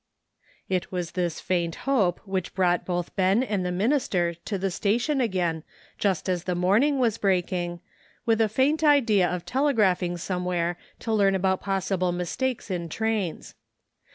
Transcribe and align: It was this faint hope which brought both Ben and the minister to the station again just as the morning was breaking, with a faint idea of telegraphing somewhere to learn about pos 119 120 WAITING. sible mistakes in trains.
It 0.67 0.91
was 0.91 1.11
this 1.11 1.39
faint 1.39 1.75
hope 1.85 2.21
which 2.25 2.55
brought 2.55 2.87
both 2.87 3.15
Ben 3.15 3.43
and 3.43 3.63
the 3.63 3.71
minister 3.71 4.33
to 4.33 4.57
the 4.57 4.71
station 4.71 5.21
again 5.21 5.63
just 5.99 6.27
as 6.27 6.45
the 6.45 6.55
morning 6.55 6.97
was 6.97 7.19
breaking, 7.19 7.81
with 8.25 8.41
a 8.41 8.49
faint 8.49 8.83
idea 8.83 9.29
of 9.29 9.45
telegraphing 9.45 10.17
somewhere 10.17 10.75
to 11.01 11.13
learn 11.13 11.35
about 11.35 11.61
pos 11.61 11.91
119 11.91 11.93
120 11.93 11.93
WAITING. 11.93 11.99
sible 12.15 12.17
mistakes 12.17 12.71
in 12.71 12.89
trains. 12.89 13.53